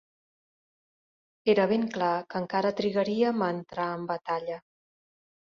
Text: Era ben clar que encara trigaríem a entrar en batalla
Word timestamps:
Era 1.53 1.67
ben 1.73 1.85
clar 1.97 2.15
que 2.31 2.41
encara 2.45 2.73
trigaríem 2.81 3.47
a 3.49 3.51
entrar 3.59 3.89
en 3.99 4.11
batalla 4.15 4.63